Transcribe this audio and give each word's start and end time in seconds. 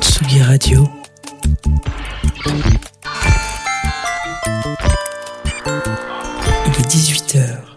Tsugi 0.00 0.42
Radio. 0.42 0.88
Il 6.66 6.72
est 6.78 6.88
18h. 6.88 7.73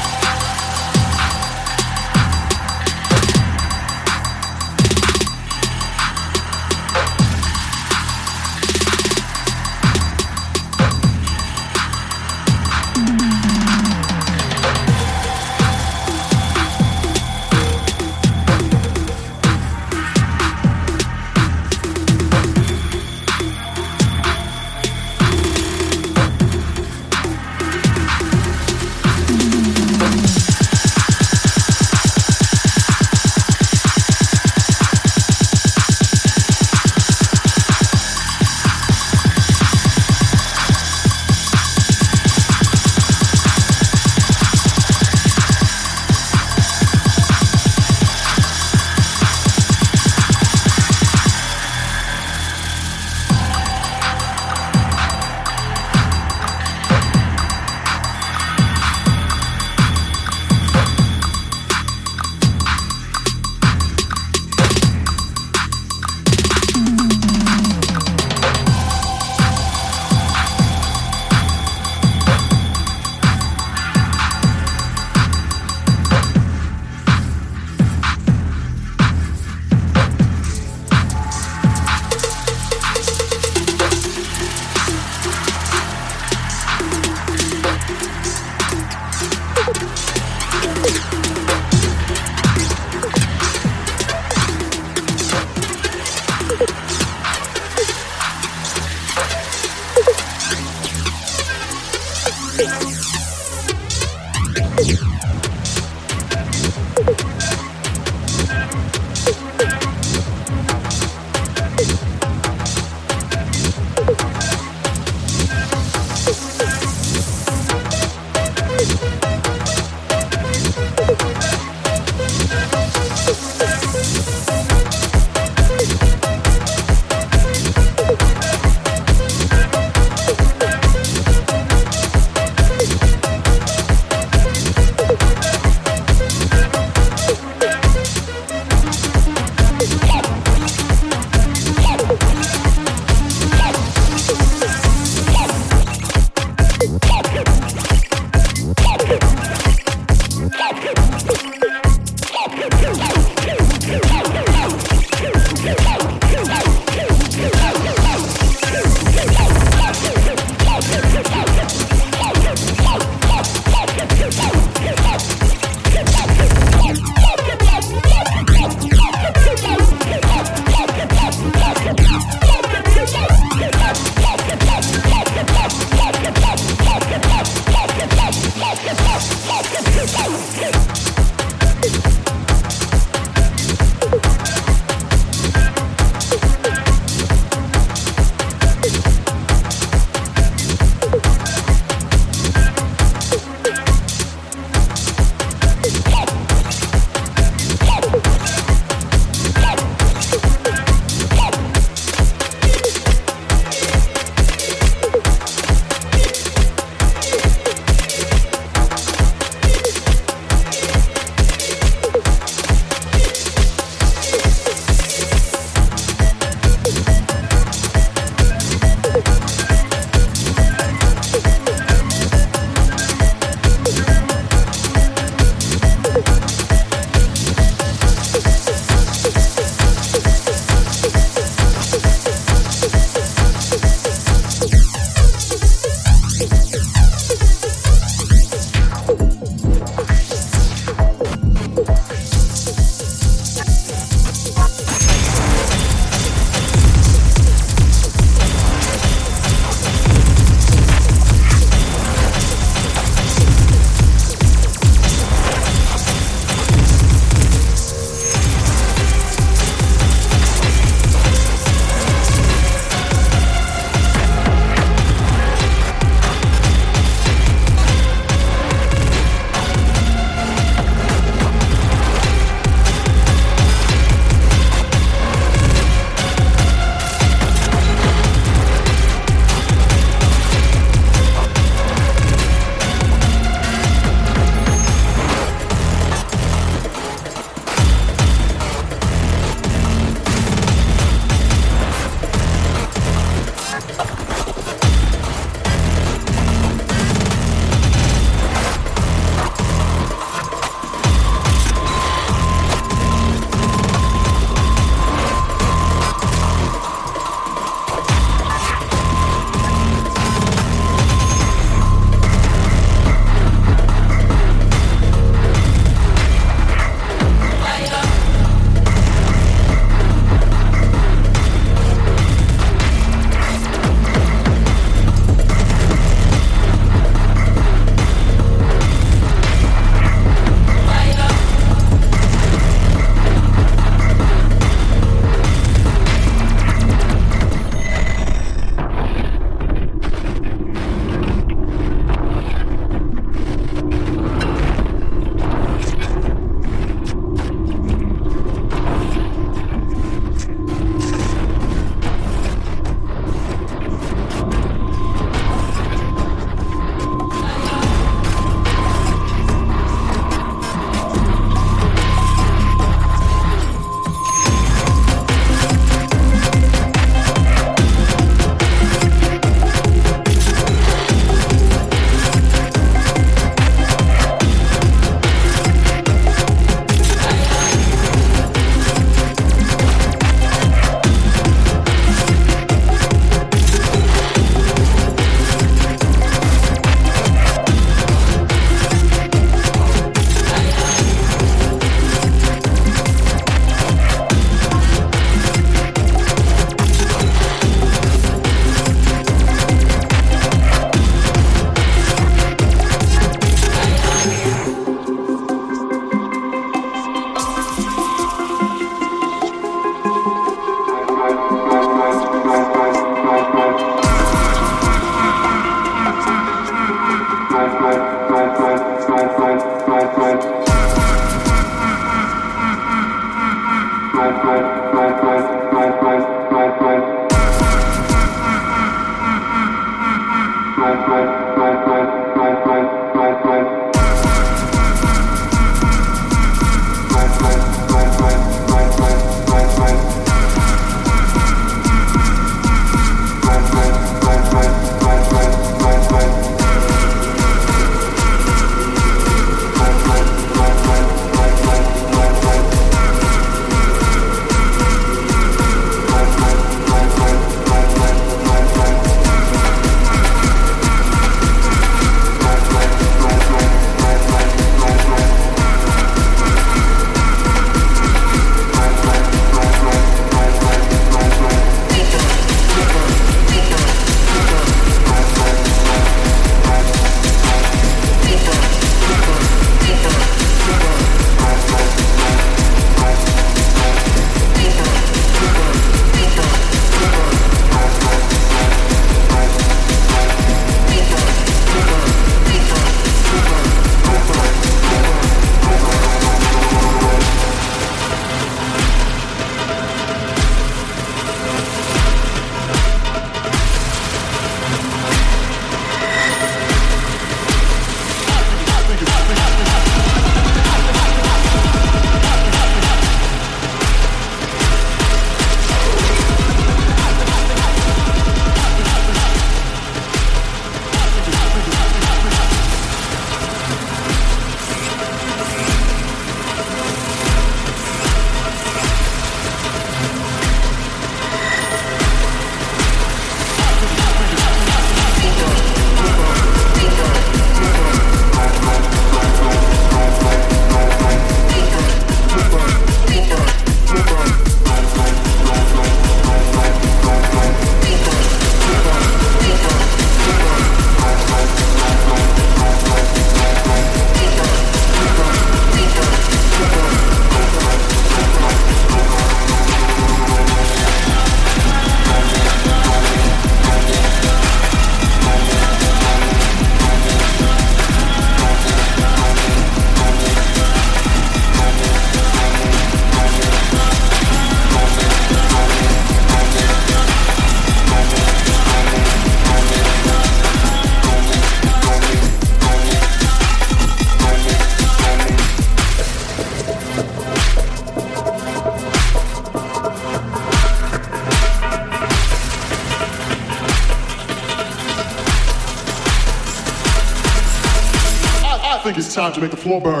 Time 599.28 599.34
to 599.34 599.40
make 599.42 599.50
the 599.50 599.56
floor 599.56 599.80
burn. 599.80 600.00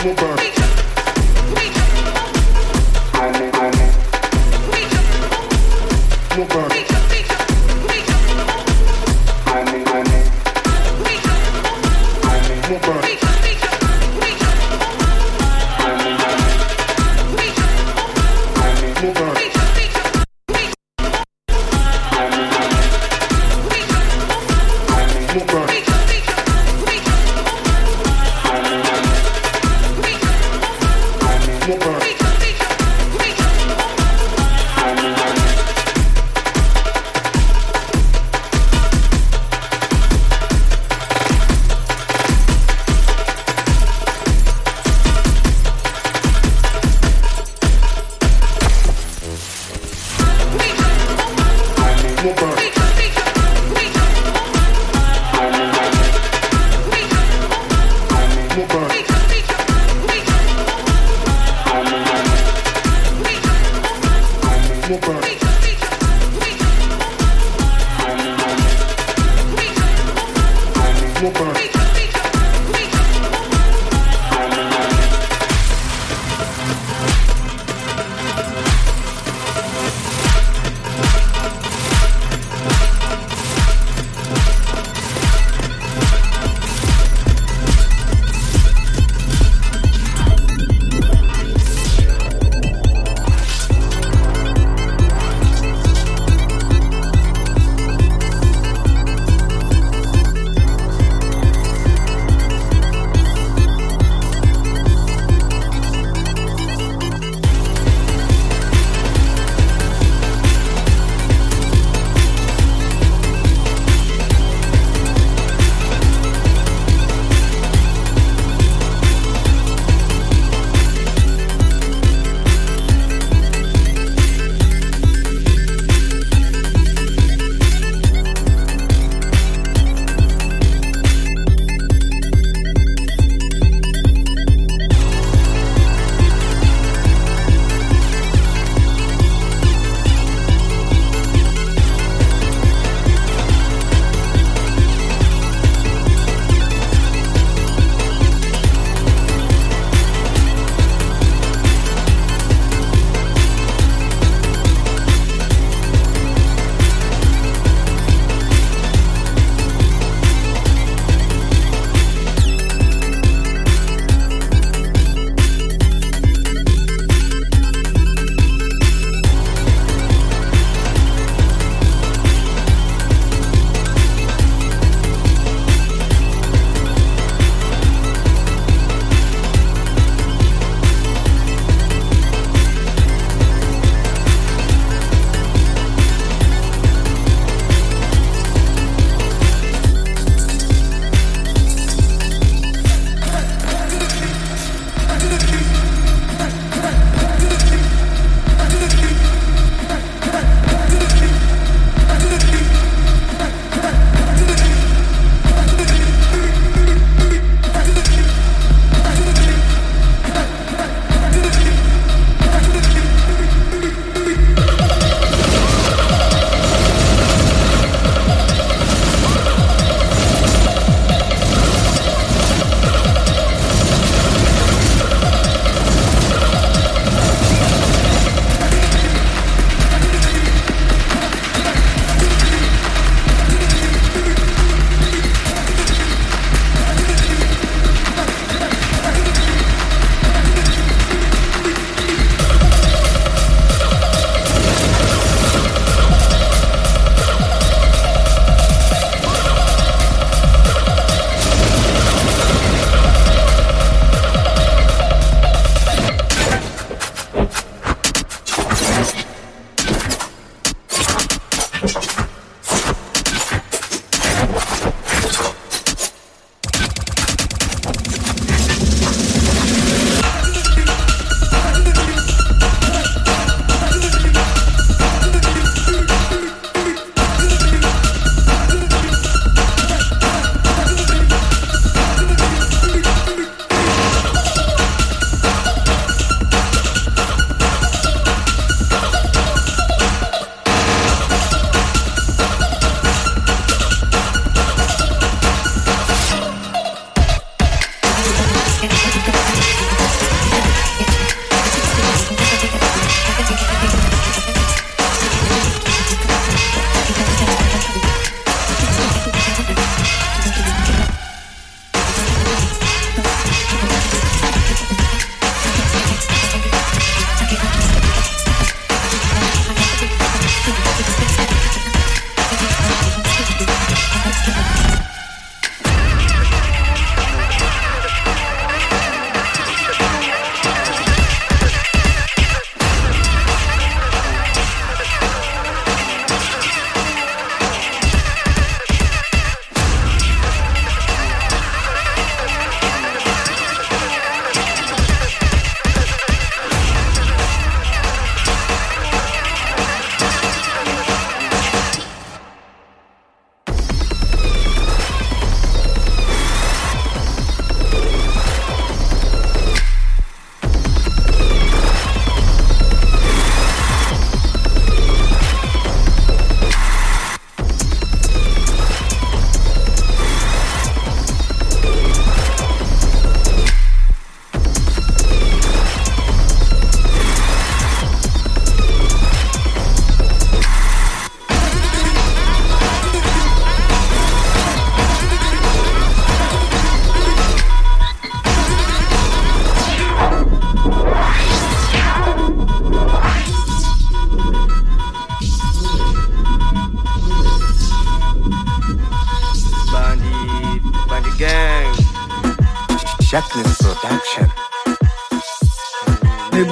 Floor 0.00 0.14
burn. 0.14 0.38
Floor 6.28 6.46
burn. 6.46 6.70
Floor 12.62 12.80
burn. 12.80 13.02
Floor 13.02 13.47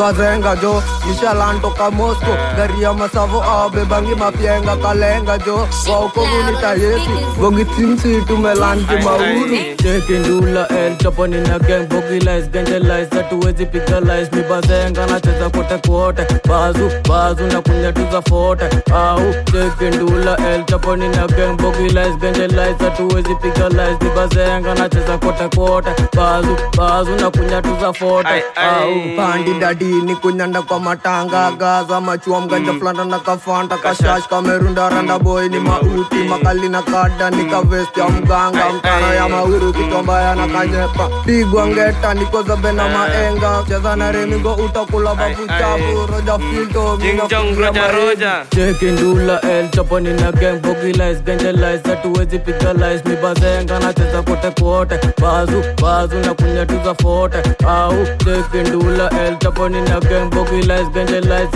wazenga 0.06 0.56
jo 0.62 0.82
nishalanto 1.08 1.70
kamosko 1.70 2.32
garia 2.56 2.88
ya 2.88 2.94
masavo 2.94 3.42
awabebangi 3.42 4.14
mapyenga 4.14 4.76
kalenga 4.76 5.38
jo. 5.38 5.68
Waokovu 5.90 6.42
nitayesu 6.50 7.10
vogitimsi 7.38 8.22
tumelanti 8.26 8.96
mauru 9.04 9.56
chekindula 9.82 10.68
el 10.68 10.96
choponina 10.96 11.58
geng 11.58 11.86
bogilais 11.88 12.50
genjelais 12.52 13.10
hatuwezi 13.10 13.66
pikalais 13.66 14.32
mibazenga 14.32 15.06
nacheza 15.06 15.50
kote 15.50 15.78
kote. 15.88 16.26
Bazu 16.48 16.90
bazu 17.08 17.46
na 17.46 17.60
kunyatuza 17.62 18.22
fote. 18.22 18.64
Au 18.94 19.20
chekindula 19.52 20.36
el 20.36 20.64
choponina 20.64 21.26
geng 21.26 21.56
bogilais 21.56 22.16
genjelais 22.20 22.78
hatuwezi 22.78 23.34
pikalais 23.34 23.96
mibazenga 24.02 24.74
nacheza 24.74 25.18
kote 25.18 25.48
kote. 25.56 25.90
Bazu 26.16 26.56
bazu 26.76 27.10
na 27.16 27.30
kunyatuza 27.30 27.92
fote. 27.92 28.28
Au 28.56 28.94
pandi 29.16 29.54
dadi 29.60 29.95
ni 30.02 30.16
kunyanda 30.16 30.62
kwa 30.62 30.80
matanga. 30.80 31.50
Gaza 31.58 32.00
machuam 32.00 32.44
mganja 32.44 32.72
flanda 32.72 33.04
na 33.04 33.18
kafanta. 33.18 33.76
Kashash 33.78 34.28
kamerunda 34.28 34.88
randa 34.88 35.18
boy 35.18 35.48
ni 35.48 35.58
mauti. 35.60 36.16
makali 36.28 36.68
na 36.68 36.82
kada 36.82 37.30
ni 37.30 37.44
kavesti 37.44 38.00
ya 38.00 38.08
mganga. 38.08 38.70
Mtana 38.72 39.14
ya 39.14 39.28
mawiru 39.28 39.72
kitombaya 39.72 40.34
na 40.34 40.48
kanyepa 40.48 41.08
pigwa 41.24 41.66
ngeta 41.66 42.14
niko 42.14 42.42
zabe 42.42 42.72
na 42.72 42.88
maenga. 42.88 43.64
Cheza 43.68 43.96
na 43.96 44.12
remigo 44.12 44.54
utakula 44.54 45.14
babu 45.14 45.46
chafu 45.46 46.12
roja 46.12 46.38
filto 46.38 46.98
cheki 47.00 47.36
chekindula 48.50 49.40
el 49.42 49.68
chaponi 49.70 50.12
na 50.12 50.32
gang 50.32 50.58
bogilis 50.62 51.22
gengelis 51.24 51.82
hatuwezi 51.84 52.38
pigalize 52.38 53.02
mi 53.08 53.16
bazenga 53.16 53.78
nacheza 53.78 54.22
kote 54.22 54.50
kote. 54.62 54.98
Bazu 55.22 55.62
bazu 55.82 56.16
na 56.16 56.34
kunyatuza 56.34 56.94
fote. 56.94 57.38
Au 57.66 57.94
chekindula 58.24 59.10
el 59.26 59.36
chaponi 59.38 59.80
na 59.88 60.00
gang 60.00 60.30
bogilis 60.30 60.88
gengelis 60.94 61.26
lies, 61.26 61.50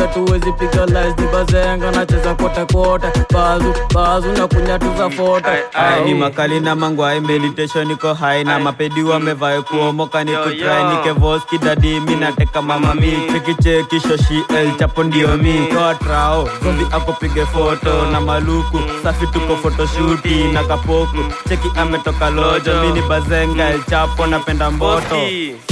pigalize 0.59 1.14
mi 1.19 1.27
bazenga 1.33 1.90
nacheza 1.90 2.35
kota 2.35 2.66
kota, 2.66 3.12
bazu 3.33 3.75
bazu 3.95 4.33
na 4.33 4.47
kunyatuza 4.49 5.11
fote 5.11 5.47
Ai, 5.75 6.05
ni 6.05 6.14
makali 6.14 6.61
na 6.61 6.75
mangwai 6.77 7.21
meditation 7.21 7.88
niko 7.88 8.14
hai. 8.14 8.45
Na 8.45 8.59
mapedi 8.59 9.03
wamevae 9.03 9.62
kuomoka 9.62 10.25
ni 10.25 10.33
kutrai 10.33 10.83
yo. 10.83 10.90
nikevoski 10.90 11.59
dadi 11.59 12.01
mi 12.01 12.16
nateka 12.16 12.62
mama 12.62 12.95
mi. 12.95 13.12
Chekicheki 13.33 14.01
shoshi 14.01 14.45
el 14.59 14.77
chapo 14.79 15.05
ndio 15.05 15.37
mi. 15.37 15.66
Toa 15.73 15.95
trao 15.95 16.49
zombi 16.62 16.85
akopige 16.93 17.47
foto 17.47 18.07
na 18.12 18.21
maluku. 18.21 18.79
Safi 19.03 19.27
tuko 19.27 19.57
photoshuti 19.57 20.45
na 20.53 20.64
kapoku. 20.64 21.19
Cheki 21.49 21.69
ametoka 21.77 22.31
lojo 22.31 22.81
mi 22.83 22.93
ni 22.93 23.03
bazenga 23.09 23.71
el 23.71 23.83
chapo 23.90 24.27
napenda 24.27 24.71
mboto. 24.71 25.16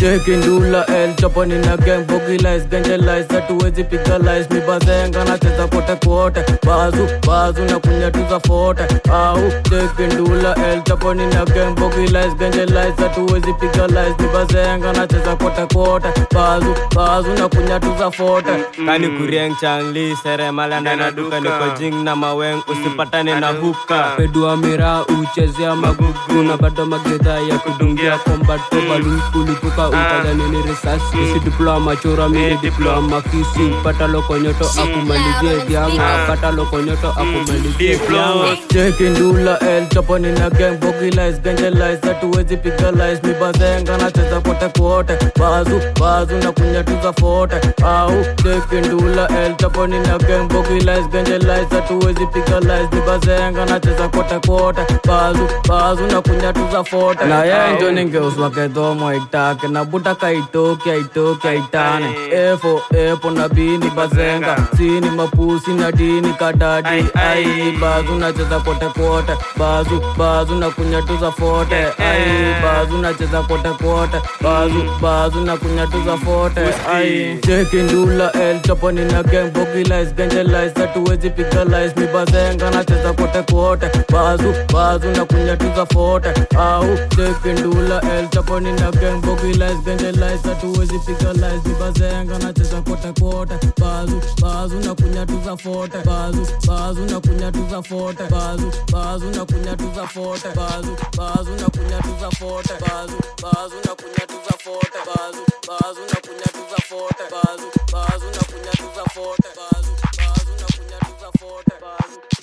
Cheki 0.00 0.30
ndula 0.30 0.86
el 0.86 1.14
chapo, 1.14 1.44
na 1.46 1.76
gang 1.76 2.04
bogilis 2.48 2.68
gengelis 2.70 3.28
hatuwezi 3.28 3.84
pigalize 3.84 4.48
mi 4.54 4.60
bazenga 4.60 5.24
nacheza 5.24 5.66
kote 5.68 5.96
kote 6.06 6.44
bazu 6.66 7.08
bazu 7.26 7.64
na 7.64 7.78
kunyatuza 7.78 8.40
fote 8.40 8.82
au 9.12 9.38
chekindula 9.70 10.54
el 10.72 10.82
chaponi 10.82 11.26
na 11.26 11.44
gang 11.44 11.74
bogilis 11.74 12.34
gengelis 12.38 12.96
hatuwezi 12.96 13.52
pigalize 13.52 14.14
mi 14.20 14.28
bazenga 14.32 14.92
nacheza 14.92 15.36
kote 15.36 15.74
kote 15.74 16.08
bazu 16.34 16.74
bazu 16.96 17.28
na 17.34 17.48
kunyatuza 17.48 18.10
fote 18.10 18.50
kani 18.86 19.08
kurieng 19.08 19.54
changli 19.60 20.16
seremala 20.22 20.80
ndana 20.80 21.10
duka 21.10 21.40
niko 21.40 21.78
jing 21.78 21.94
na 22.04 22.16
maweng 22.16 22.62
usipatane 22.68 23.40
na 23.40 23.48
huka. 23.48 24.12
pedua 24.16 24.56
mira 24.56 25.04
uchezea 25.06 25.74
mm. 25.74 25.80
magugu 25.80 26.42
na 26.48 26.56
bado 26.56 26.86
magedha 26.86 27.32
ya 27.38 27.58
kudungia 27.58 28.18
kombato 28.18 28.76
balun 28.88 29.20
kulipuka 29.32 29.88
utadhanini 29.88 30.62
risasi 30.62 31.16
isi 31.24 31.40
diploma 31.40 31.96
chura 31.96 32.28
diploma 32.62 33.22
kisi. 33.22 33.70
Pata 33.84 34.06
lokonyoto 34.06 34.64
akumalizie 34.82 35.64
vyanga 35.68 36.24
pata 36.26 36.50
lokonyoto 36.50 37.08
akumalizie 37.10 37.94
vyanga 38.08 38.56
chekindula 38.72 39.58
el 39.60 39.86
chaponi 39.88 40.32
na 40.32 40.50
gang 40.50 40.76
bogilis 40.80 41.40
gangelize 41.42 42.00
hatuwezi 42.08 42.56
pigalize 42.56 43.20
mi 43.22 43.34
bazenga 43.40 43.96
nacheza 43.98 44.40
kote 44.40 44.68
kote. 44.78 45.18
Bazu 45.38 45.80
bazu 46.00 46.36
na 46.36 46.52
kunyatuza 46.52 47.12
fote. 47.12 47.56
Au 47.84 48.12
chekindula 48.42 49.28
el 49.28 49.54
chaponi 49.56 49.98
na 50.00 50.18
gang 50.18 50.48
bogilis 50.48 51.08
gangelize 51.12 51.66
hatuwezi 51.74 52.26
pigalize 52.26 52.88
mi 52.92 53.00
bazenga 53.06 53.64
nacheza 53.66 54.08
kote 54.08 54.38
kote. 54.48 54.80
Bazu 55.06 55.48
bazu 55.68 56.06
na 56.06 56.20
kunyatuza 56.20 56.84
fote. 56.84 57.24
Na 57.24 57.44
yenjo 57.44 57.90
ningeuswa 57.92 58.50
kedhomo 58.50 59.14
itake 59.14 59.68
na 59.68 59.84
buta 59.84 60.14
kaitoki 60.14 60.90
aitoki 60.90 61.48
aitane 61.48 62.14
efo 62.32 62.80
epo 62.94 63.30
na 63.30 63.48
bini 63.48 63.90
bazenga. 63.90 64.56
Sini 64.76 65.10
mapusi 65.10 65.70
na 65.70 65.92
dini 65.92 66.32
kadadi 66.38 66.88
Ai, 67.14 67.72
bazu 67.80 68.14
nacheza 68.14 68.60
kote 68.60 68.86
kote. 68.86 69.32
Bazu 69.56 70.00
bazu 70.18 70.54
na 70.54 70.70
kunyatuza 70.70 71.32
fote. 71.32 71.74
Ai 71.98 72.54
bazu 72.62 72.98
nacheza 72.98 73.42
kote 73.42 73.68
kote. 73.68 74.16
Bazu 74.40 74.82
bazu 75.02 75.40
na 75.40 75.56
kunyatuza 75.56 76.16
fote. 76.16 76.60
Ai. 76.94 77.38
Chekindula 77.46 78.32
el 78.32 78.60
chaponi 78.60 79.04
na 79.04 79.22
gang 79.22 79.50
bogilis 79.50 80.14
gengelis 80.16 80.74
hatuwezi 80.74 81.30
pigalize 81.30 81.94
mi 81.96 82.06
bazenga 82.06 82.70
nacheza 82.70 83.12
kote 83.12 83.42
kote. 83.52 83.86
Bazu 84.12 84.54
bazu 84.72 85.08
na 85.10 85.24
kunyatuza 85.24 85.86
fote. 85.86 86.28
Au 86.58 86.84
chekindula 87.16 88.00
el 88.18 88.28
chaponi 88.28 88.72
na 88.72 88.90
gang 88.90 89.20
bogilis 89.20 89.78
gengelis 89.84 90.42
hatuwezi 90.44 90.98
pigalize 91.06 91.68
mi 91.68 91.74
bazenga 91.80 92.07
nacheza 92.12 92.82
kote 92.82 93.12
kote 93.20 93.54
bazu 93.80 94.20
bazu 94.42 94.76
na 94.80 94.94
kunyatuza 94.94 95.56
fote 95.56 95.98
bazu 96.06 96.46
bazu 96.66 97.04
na 97.04 97.20
kunyatuza 97.20 97.82
fote 97.82 98.22
bazu 98.30 98.72
bazu 98.92 99.26
na 99.30 99.44
kunyatuza 99.44 100.06
fote 100.06 100.48
bazu 100.56 100.96
bazu 101.16 101.50
na 101.50 101.68
kunyatuza 101.68 102.30
fote 102.30 102.72
bazu 102.80 103.16
bazu 103.42 103.76
na 103.84 103.94
kunyatuza 103.94 104.56
fote 104.58 104.98
bazu 105.10 105.42
bazu 105.66 106.00
na 106.10 106.20
kunyatuza 106.20 106.78
fote 106.88 107.22
bazu 107.34 107.68
bazu 107.92 108.26
na 108.34 108.42
kunyatuza 108.48 109.04
fote 109.14 109.48
bazu 109.54 109.92
bazu 110.16 110.52
na 110.60 110.66
kunyatuza 110.76 111.32
fote 111.38 111.72
bazu 111.82 112.20
bazu 112.30 112.37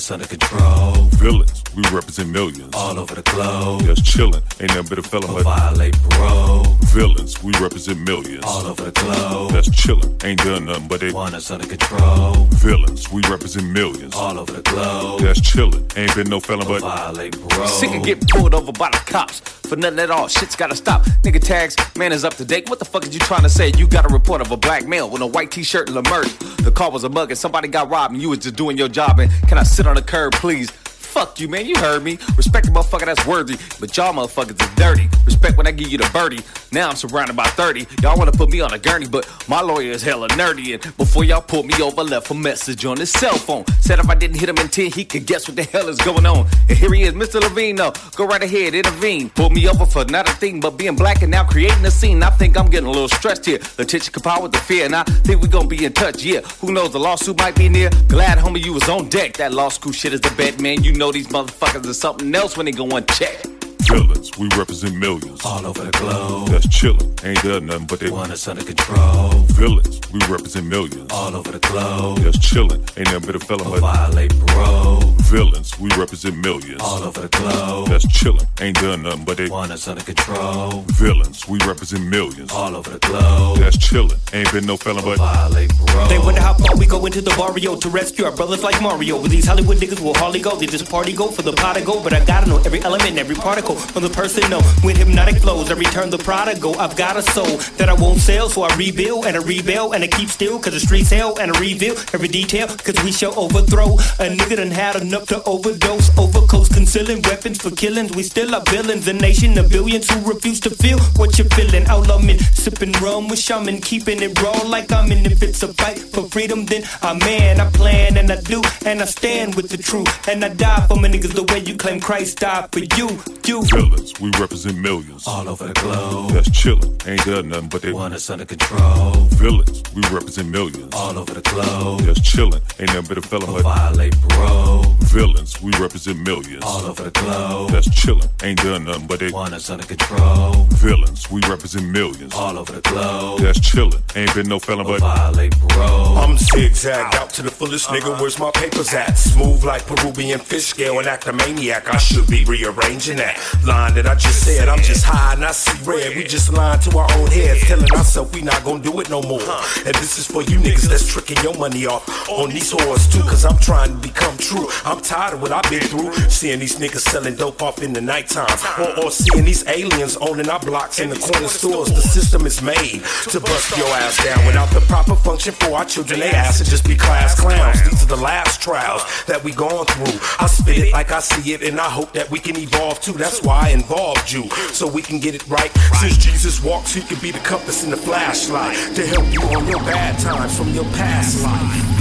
us 0.00 0.10
under 0.10 0.26
control. 0.26 0.94
Villains, 1.20 1.62
we 1.76 1.82
represent 1.90 2.30
millions. 2.30 2.69
All 2.90 2.98
over 2.98 3.14
the 3.14 3.22
globe. 3.22 3.82
That's 3.82 4.00
chillin', 4.00 4.42
ain't 4.60 4.74
nothing 4.74 4.88
but 4.88 4.98
a 4.98 5.02
fella 5.02 5.28
but 5.28 5.44
violate 5.44 5.96
parole. 6.10 6.64
Villains, 6.86 7.40
we 7.40 7.52
represent 7.60 8.00
millions. 8.00 8.42
All 8.44 8.66
over 8.66 8.82
the 8.82 8.90
globe. 8.90 9.52
That's 9.52 9.68
chillin', 9.68 10.24
ain't 10.24 10.42
done 10.42 10.64
nothing 10.64 10.88
but 10.88 10.98
they 10.98 11.12
want 11.12 11.36
us 11.36 11.52
under 11.52 11.68
control. 11.68 12.46
Villains, 12.50 13.08
we 13.12 13.22
represent 13.30 13.70
millions. 13.70 14.16
All 14.16 14.36
over 14.36 14.54
the 14.54 14.62
globe. 14.62 15.20
That's 15.20 15.40
chillin', 15.40 15.96
ain't 15.96 16.12
been 16.16 16.28
no 16.28 16.40
fella 16.40 16.64
but 16.64 16.80
violate 16.80 17.40
parole. 17.40 17.68
Sick 17.68 17.94
of 17.94 18.02
getting 18.02 18.26
pulled 18.26 18.54
over 18.54 18.72
by 18.72 18.90
the 18.90 18.98
cops 19.06 19.38
for 19.38 19.76
nothing 19.76 20.00
at 20.00 20.10
all. 20.10 20.26
Shit's 20.26 20.56
gotta 20.56 20.74
stop. 20.74 21.02
Nigga 21.22 21.40
tags, 21.40 21.76
man 21.96 22.10
is 22.10 22.24
up 22.24 22.34
to 22.34 22.44
date. 22.44 22.68
What 22.68 22.80
the 22.80 22.84
fuck 22.86 23.04
is 23.06 23.14
you 23.14 23.20
trying 23.20 23.42
to 23.42 23.48
say? 23.48 23.70
You 23.78 23.86
got 23.86 24.04
a 24.04 24.12
report 24.12 24.40
of 24.40 24.50
a 24.50 24.56
black 24.56 24.84
male 24.84 25.08
with 25.08 25.22
a 25.22 25.28
white 25.28 25.52
t-shirt 25.52 25.88
and 25.88 25.96
a 25.96 26.10
merch. 26.10 26.36
The 26.64 26.72
car 26.72 26.90
was 26.90 27.04
a 27.04 27.08
mug 27.08 27.30
and 27.30 27.38
somebody 27.38 27.68
got 27.68 27.88
robbed 27.88 28.14
and 28.14 28.20
you 28.20 28.30
was 28.30 28.40
just 28.40 28.56
doing 28.56 28.76
your 28.76 28.88
job. 28.88 29.20
And 29.20 29.30
can 29.46 29.58
I 29.58 29.62
sit 29.62 29.86
on 29.86 29.94
the 29.94 30.02
curb, 30.02 30.32
please? 30.32 30.72
Fuck 31.10 31.40
you, 31.40 31.48
man. 31.48 31.66
You 31.66 31.76
heard 31.76 32.04
me. 32.04 32.18
Respect 32.36 32.68
a 32.68 32.70
motherfucker 32.70 33.06
that's 33.06 33.26
worthy, 33.26 33.56
but 33.80 33.96
y'all 33.96 34.12
motherfuckers 34.12 34.62
is 34.62 34.74
dirty. 34.76 35.08
Respect 35.26 35.56
when 35.56 35.66
I 35.66 35.72
give 35.72 35.88
you 35.88 35.98
the 35.98 36.08
birdie. 36.12 36.40
Now 36.72 36.88
I'm 36.88 36.96
surrounded 36.96 37.34
by 37.36 37.46
30. 37.48 37.86
Y'all 38.00 38.16
wanna 38.16 38.30
put 38.30 38.48
me 38.48 38.60
on 38.60 38.72
a 38.72 38.78
gurney, 38.78 39.08
but 39.08 39.28
my 39.48 39.60
lawyer 39.60 39.90
is 39.90 40.02
hella 40.02 40.28
nerdy. 40.28 40.74
And 40.74 40.96
before 40.96 41.24
y'all 41.24 41.42
pulled 41.42 41.66
me 41.66 41.74
over, 41.82 42.04
left 42.04 42.30
a 42.30 42.34
message 42.34 42.84
on 42.84 42.96
his 42.96 43.10
cell 43.10 43.36
phone. 43.36 43.64
Said 43.80 43.98
if 43.98 44.08
I 44.08 44.14
didn't 44.14 44.38
hit 44.38 44.48
him 44.48 44.58
in 44.58 44.68
10, 44.68 44.92
he 44.92 45.04
could 45.04 45.26
guess 45.26 45.48
what 45.48 45.56
the 45.56 45.64
hell 45.64 45.88
is 45.88 45.98
going 45.98 46.26
on. 46.26 46.46
And 46.68 46.78
here 46.78 46.92
he 46.94 47.02
is, 47.02 47.14
Mr. 47.14 47.40
Levine. 47.40 47.76
Go 47.76 48.24
right 48.26 48.42
ahead, 48.42 48.74
intervene. 48.74 49.30
Pull 49.30 49.50
me 49.50 49.68
over 49.68 49.86
for 49.86 50.04
not 50.04 50.28
a 50.28 50.32
thing 50.34 50.60
but 50.60 50.76
being 50.76 50.94
black 50.94 51.22
and 51.22 51.30
now 51.30 51.44
creating 51.44 51.84
a 51.84 51.90
scene. 51.90 52.22
I 52.22 52.30
think 52.30 52.56
I'm 52.56 52.70
getting 52.70 52.88
a 52.88 52.92
little 52.92 53.08
stressed 53.08 53.46
here. 53.46 53.58
Tension 53.58 54.12
compiled 54.12 54.44
with 54.44 54.52
the 54.52 54.58
fear, 54.58 54.84
and 54.84 54.94
I 54.94 55.02
think 55.02 55.42
we 55.42 55.48
gonna 55.48 55.66
be 55.66 55.84
in 55.84 55.92
touch. 55.92 56.22
Yeah, 56.22 56.40
who 56.60 56.72
knows? 56.72 56.92
The 56.92 57.00
lawsuit 57.00 57.38
might 57.38 57.56
be 57.56 57.68
near. 57.68 57.90
Glad, 58.06 58.38
homie, 58.38 58.64
you 58.64 58.72
was 58.72 58.88
on 58.88 59.08
deck. 59.08 59.38
That 59.38 59.52
law 59.52 59.70
school 59.70 59.92
shit 59.92 60.12
is 60.12 60.20
the 60.20 60.30
bet, 60.36 60.60
man. 60.60 60.84
You 60.84 60.92
know 61.00 61.10
these 61.10 61.28
motherfuckers 61.28 61.86
is 61.86 61.98
something 61.98 62.34
else 62.34 62.58
when 62.58 62.66
they 62.66 62.72
go 62.72 62.86
unchecked. 62.90 63.59
Villains, 63.88 64.30
we 64.38 64.48
represent 64.56 64.96
millions. 64.96 65.44
All 65.44 65.66
over 65.66 65.84
the 65.84 65.90
globe. 65.92 66.48
That's 66.48 66.66
chillin', 66.66 67.24
ain't 67.24 67.42
done 67.42 67.66
nothing 67.66 67.86
but 67.86 68.00
they 68.00 68.10
want 68.10 68.30
us 68.32 68.46
under 68.46 68.64
control. 68.64 69.30
Villains, 69.56 70.00
we 70.12 70.20
represent 70.28 70.66
millions. 70.66 71.10
All 71.12 71.34
over 71.34 71.52
the 71.52 71.58
globe. 71.58 72.18
That's 72.18 72.38
chillin', 72.38 72.80
ain't 72.98 73.10
nothing 73.12 73.26
but 73.26 73.36
a 73.36 73.40
fella 73.40 73.64
but 73.64 73.80
violate 73.80 74.38
parole. 74.46 75.00
Villains, 75.30 75.78
we 75.78 75.88
represent 75.96 76.36
millions. 76.38 76.80
All 76.82 77.02
over 77.02 77.22
the 77.22 77.28
globe. 77.28 77.88
That's 77.88 78.06
chillin', 78.06 78.46
ain't 78.60 78.76
done 78.76 79.02
nothing 79.02 79.24
but 79.24 79.36
they 79.36 79.48
want 79.48 79.72
us 79.72 79.88
under 79.88 80.02
control. 80.02 80.82
Villains, 80.98 81.48
we 81.48 81.58
represent 81.66 82.04
millions. 82.06 82.52
All 82.52 82.76
over 82.76 82.90
the 82.90 82.98
globe. 82.98 83.58
That's 83.58 83.76
chillin', 83.76 84.18
ain't 84.34 84.52
been 84.52 84.66
no 84.66 84.76
fella 84.76 85.02
but 85.02 85.18
violate 85.18 85.70
parole. 85.78 86.08
They 86.08 86.18
wonder 86.18 86.40
how 86.40 86.54
far 86.54 86.76
we 86.76 86.86
go 86.86 87.06
into 87.06 87.20
the 87.20 87.34
barrio 87.36 87.76
to 87.76 87.88
rescue 87.88 88.24
our 88.24 88.32
brothers 88.34 88.62
like 88.62 88.80
Mario. 88.82 89.20
With 89.20 89.30
these 89.30 89.46
Hollywood 89.46 89.78
niggas 89.78 90.00
will 90.00 90.14
hardly 90.14 90.40
go. 90.40 90.56
They 90.56 90.66
just 90.66 90.88
party 90.90 91.12
go 91.12 91.28
for 91.28 91.42
the 91.42 91.52
pot 91.52 91.76
to 91.76 91.82
go, 91.82 92.02
but 92.02 92.12
I 92.12 92.24
gotta 92.24 92.48
know 92.48 92.58
every 92.58 92.80
element, 92.82 93.18
every 93.18 93.36
particle 93.36 93.69
from 93.74 94.02
the 94.02 94.10
person. 94.10 94.48
No, 94.50 94.58
with 94.82 94.96
hypnotic 94.96 95.42
flows, 95.42 95.70
I 95.70 95.74
return 95.74 96.10
the 96.10 96.18
prodigal. 96.18 96.78
I've 96.78 96.96
got 96.96 97.16
a 97.16 97.22
soul 97.22 97.56
that 97.78 97.88
I 97.88 97.94
won't 97.94 98.18
sell, 98.18 98.48
so 98.48 98.62
I 98.62 98.74
rebuild 98.76 99.26
and 99.26 99.36
I 99.36 99.40
rebuild 99.40 99.94
and 99.94 100.04
I 100.04 100.08
keep 100.08 100.28
still, 100.28 100.58
cause 100.58 100.72
the 100.72 100.80
streets 100.80 101.10
hell 101.10 101.38
and 101.38 101.54
I 101.54 101.60
reveal 101.60 101.94
every 102.12 102.28
detail, 102.28 102.66
cause 102.68 102.96
we 103.04 103.12
shall 103.12 103.38
overthrow. 103.38 103.94
A 104.18 104.28
nigga 104.36 104.56
done 104.56 104.70
had 104.70 104.96
enough 104.96 105.26
to 105.28 105.42
overdose, 105.44 106.10
overcoast, 106.18 106.72
concealing 106.72 107.22
weapons 107.22 107.58
for 107.58 107.70
killings. 107.70 108.14
We 108.14 108.22
still 108.22 108.54
are 108.54 108.62
villains, 108.66 109.06
a 109.08 109.12
nation 109.12 109.58
of 109.58 109.70
billions 109.70 110.10
who 110.10 110.20
refuse 110.28 110.60
to 110.60 110.70
feel 110.70 110.98
what 111.16 111.38
you're 111.38 111.48
feeling. 111.48 111.86
Outlaw 111.86 112.18
men, 112.18 112.38
sipping 112.38 112.92
rum 112.92 113.28
with 113.28 113.38
shaman, 113.38 113.80
keeping 113.80 114.22
it 114.22 114.40
raw 114.40 114.60
like 114.66 114.92
I'm 114.92 115.10
in. 115.12 115.26
If 115.26 115.42
it's 115.42 115.62
a 115.62 115.72
fight 115.74 115.98
for 115.98 116.24
freedom, 116.28 116.66
then 116.66 116.84
I'm 117.02 117.18
man. 117.18 117.60
I 117.60 117.70
plan 117.70 118.16
and 118.16 118.30
I 118.30 118.40
do, 118.40 118.62
and 118.84 119.00
I 119.00 119.04
stand 119.04 119.54
with 119.54 119.68
the 119.70 119.76
truth, 119.76 120.28
and 120.28 120.44
I 120.44 120.48
die 120.48 120.86
for 120.86 120.96
my 120.96 121.08
niggas 121.08 121.34
the 121.34 121.44
way 121.52 121.60
you 121.60 121.76
claim 121.76 122.00
Christ 122.00 122.40
died 122.40 122.70
for 122.72 122.80
you. 122.80 123.18
You 123.46 123.59
villains, 123.62 124.20
we 124.20 124.30
represent 124.38 124.78
millions. 124.78 125.26
All 125.26 125.48
over 125.48 125.66
the 125.66 125.72
globe. 125.74 126.30
That's 126.30 126.48
chillin', 126.50 127.08
ain't 127.08 127.24
done 127.24 127.48
nothing 127.48 127.68
but 127.68 127.82
they 127.82 127.92
want 127.92 128.14
us 128.14 128.28
under 128.30 128.44
control. 128.44 129.12
Villains, 129.40 129.82
we 129.94 130.02
represent 130.08 130.48
millions. 130.48 130.94
All 130.94 131.18
over 131.18 131.34
the 131.34 131.42
globe. 131.42 132.00
That's 132.00 132.20
chillin', 132.20 132.62
ain't 132.80 132.94
nothing 132.94 133.08
but 133.08 133.18
a 133.18 133.22
fella 133.22 133.46
but 133.46 133.62
violate 133.62 134.14
parole. 134.28 134.82
Villains, 135.10 135.60
we 135.60 135.72
represent 135.78 136.20
millions. 136.20 136.62
All 136.64 136.82
over 136.86 137.04
the 137.04 137.10
globe. 137.10 137.70
That's 137.70 137.88
chillin', 137.88 138.28
ain't 138.42 138.62
done 138.62 138.84
nothing 138.84 139.06
but 139.06 139.20
they 139.20 139.30
want 139.30 139.54
us 139.54 139.68
under 139.70 139.86
control. 139.86 140.64
Villains, 140.74 141.30
we 141.30 141.40
represent 141.48 141.86
millions. 141.86 142.34
All 142.34 142.58
over 142.58 142.72
the 142.72 142.82
globe. 142.82 143.40
That's 143.40 143.58
chillin', 143.58 144.00
ain't 144.16 144.34
been 144.34 144.48
no 144.48 144.58
fella 144.58 144.84
but 144.84 145.00
violate 145.00 145.58
parole. 145.58 146.18
I'm 146.18 146.38
zigzagged 146.38 147.14
out 147.16 147.30
to 147.30 147.42
the 147.42 147.50
fullest, 147.50 147.88
uh-huh. 147.88 147.98
nigga. 147.98 148.20
Where's 148.20 148.38
my 148.38 148.50
papers 148.52 148.92
at? 148.94 149.14
Smooth 149.18 149.64
like 149.64 149.86
Peruvian 149.86 150.38
fish 150.38 150.66
scale 150.66 150.98
and 150.98 151.06
act 151.06 151.26
a 151.26 151.32
maniac. 151.32 151.92
I 151.92 151.98
should 151.98 152.26
be 152.28 152.44
rearranging 152.44 153.16
that 153.16 153.38
line 153.64 153.94
that 153.94 154.06
I 154.06 154.14
just 154.14 154.44
said. 154.44 154.68
I'm 154.68 154.82
just 154.82 155.04
high 155.04 155.34
and 155.34 155.44
I 155.44 155.52
see 155.52 155.76
red. 155.84 156.16
We 156.16 156.24
just 156.24 156.52
lying 156.52 156.80
to 156.80 156.98
our 156.98 157.10
own 157.18 157.28
heads, 157.28 157.60
telling 157.62 157.90
ourselves 157.92 158.32
we 158.34 158.42
not 158.42 158.64
gonna 158.64 158.82
do 158.82 159.00
it 159.00 159.10
no 159.10 159.22
more. 159.22 159.40
And 159.86 159.94
this 159.96 160.18
is 160.18 160.26
for 160.26 160.42
you 160.42 160.58
niggas 160.58 160.88
that's 160.88 161.06
tricking 161.06 161.38
your 161.42 161.56
money 161.58 161.86
off 161.86 162.04
on 162.28 162.50
these 162.50 162.72
whores 162.72 163.10
too, 163.12 163.22
cause 163.22 163.44
I'm 163.44 163.58
trying 163.58 163.94
to 163.94 164.08
become 164.08 164.36
true. 164.38 164.68
I'm 164.84 165.00
tired 165.00 165.34
of 165.34 165.42
what 165.42 165.52
I've 165.52 165.68
been 165.70 165.82
through, 165.82 166.12
seeing 166.28 166.58
these 166.60 166.76
niggas 166.76 167.00
selling 167.00 167.36
dope 167.36 167.62
off 167.62 167.82
in 167.82 167.92
the 167.92 168.00
nighttime, 168.00 168.58
or, 168.78 169.04
or 169.04 169.10
seeing 169.10 169.44
these 169.44 169.66
aliens 169.66 170.16
owning 170.18 170.48
our 170.48 170.60
blocks 170.60 171.00
in 171.00 171.10
the 171.10 171.18
corner 171.18 171.48
stores. 171.48 171.88
The 171.88 172.00
system 172.00 172.46
is 172.46 172.62
made 172.62 173.02
to 173.30 173.40
bust 173.40 173.76
your 173.76 173.88
ass 173.88 174.22
down 174.24 174.46
without 174.46 174.70
the 174.70 174.80
proper 174.80 175.14
function 175.16 175.54
for 175.54 175.74
our 175.76 175.84
children. 175.84 176.20
They 176.20 176.30
ask 176.30 176.62
to 176.62 176.70
just 176.70 176.86
be 176.86 176.96
class 176.96 177.38
clowns. 177.38 177.82
These 177.82 178.02
are 178.02 178.06
the 178.06 178.16
last 178.16 178.60
trials 178.62 179.02
that 179.26 179.42
we 179.42 179.52
gone 179.52 179.86
through. 179.86 180.18
I 180.38 180.46
spit 180.46 180.78
it 180.78 180.92
like 180.92 181.12
I 181.12 181.20
see 181.20 181.52
it, 181.52 181.62
and 181.62 181.80
I 181.80 181.88
hope 181.88 182.12
that 182.12 182.30
we 182.30 182.38
can 182.38 182.56
evolve 182.56 183.00
too. 183.00 183.12
That's 183.12 183.39
why 183.44 183.68
I 183.68 183.70
involved 183.70 184.30
you, 184.30 184.48
so 184.72 184.86
we 184.86 185.02
can 185.02 185.18
get 185.18 185.34
it 185.34 185.46
right. 185.48 185.70
Since 186.00 186.16
Jesus 186.18 186.62
walks, 186.62 186.92
he 186.92 187.02
can 187.02 187.18
be 187.20 187.30
the 187.30 187.38
compass 187.40 187.84
and 187.84 187.92
the 187.92 187.96
flashlight 187.96 188.76
to 188.96 189.06
help 189.06 189.26
you 189.32 189.40
on 189.42 189.66
your 189.68 189.80
bad 189.80 190.18
times 190.18 190.56
from 190.56 190.68
your 190.70 190.84
past 190.84 191.42
life. 191.42 191.99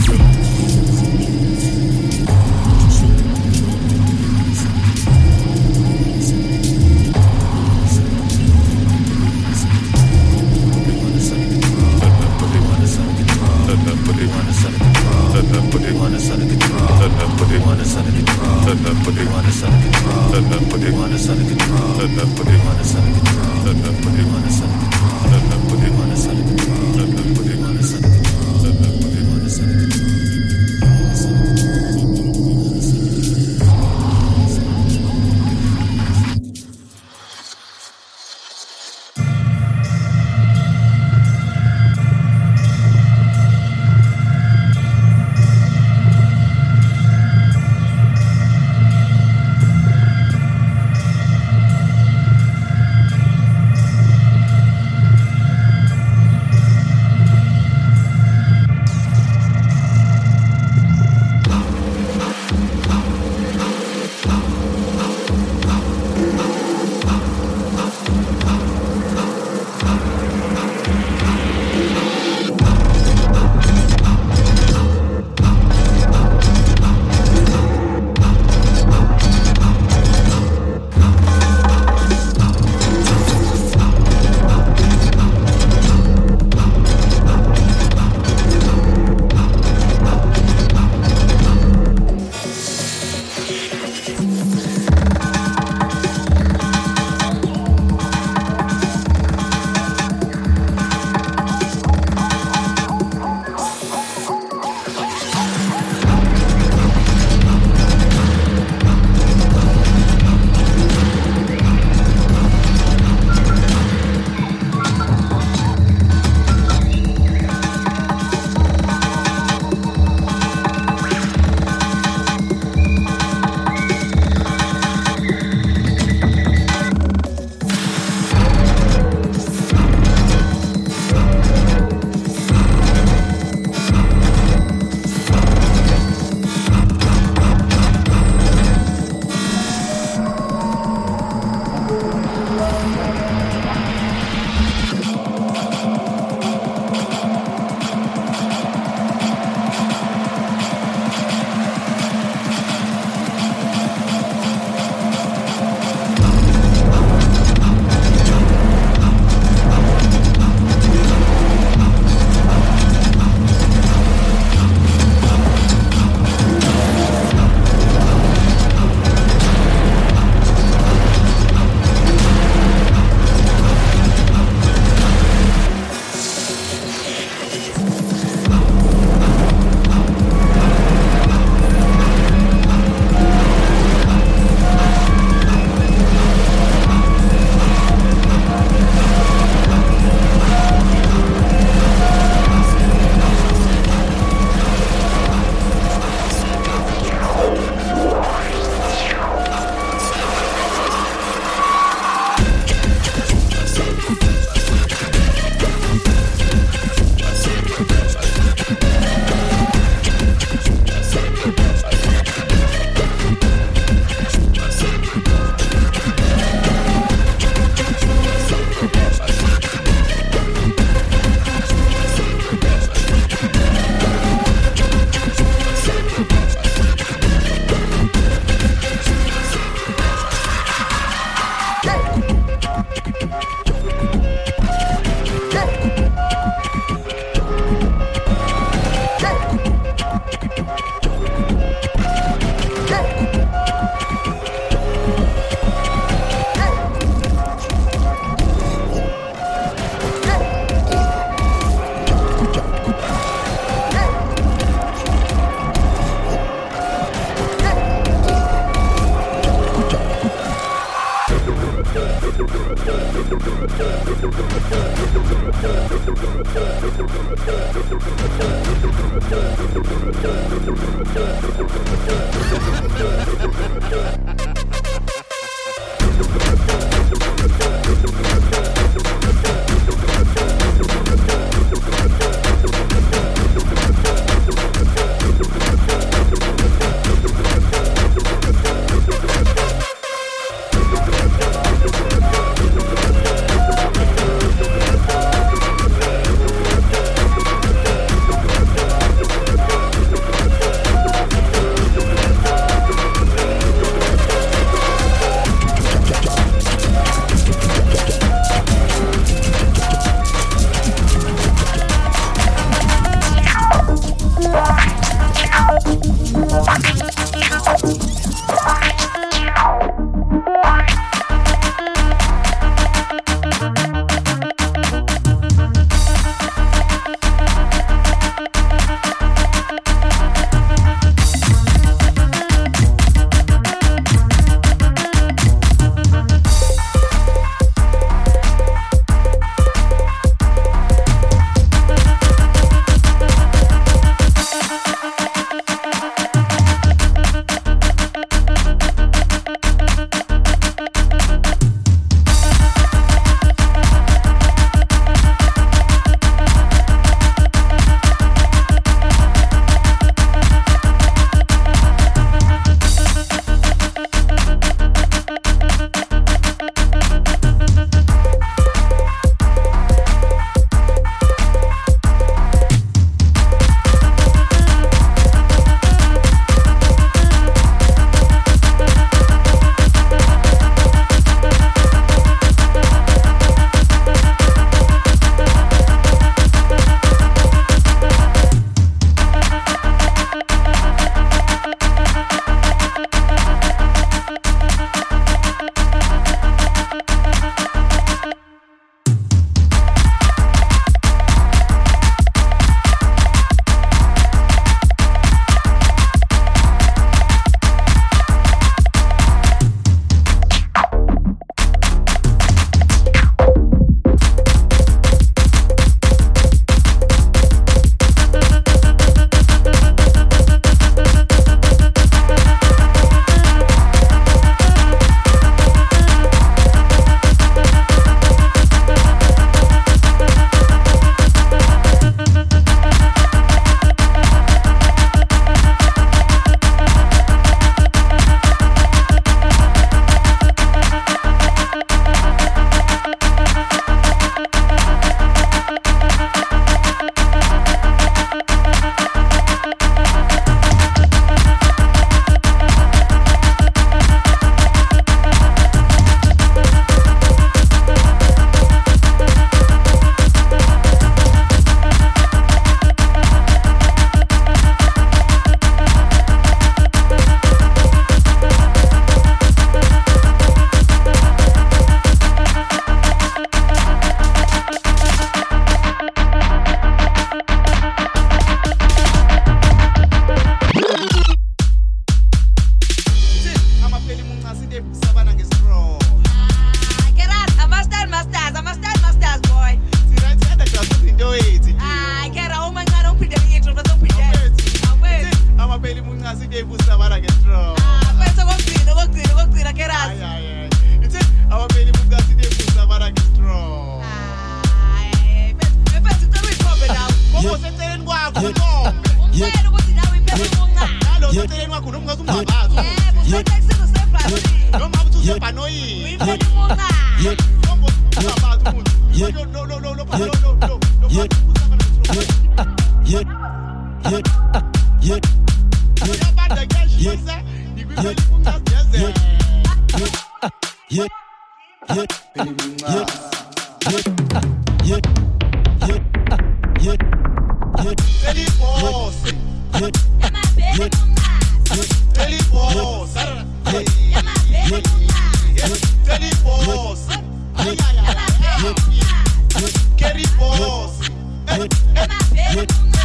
É 551.59 552.07
na 552.07 552.19
pergunta. 552.31 553.03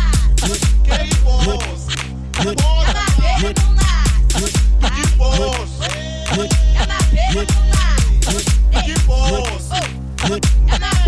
Que 0.84 1.14
bolsa. 1.24 1.92
É 2.38 2.44
na 2.92 3.04
pergunta. 3.18 3.88
Que 4.94 5.04
bolsa. 5.16 5.86
É 6.74 6.86
na 6.86 6.98
pergunta. 7.10 7.82
Que 8.84 8.94
bolsa. 9.00 9.78
É 10.68 10.78
na. 10.78 11.03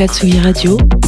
La 0.00 0.06
Tsugi 0.06 0.40
Radio 0.40 0.99